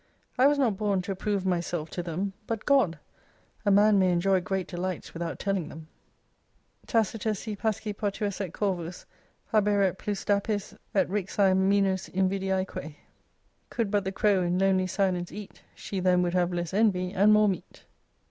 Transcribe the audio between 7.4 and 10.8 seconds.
si pasci potuisset Corvus, haberet Plus dapis